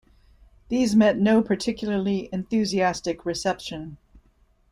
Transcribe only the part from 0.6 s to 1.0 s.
These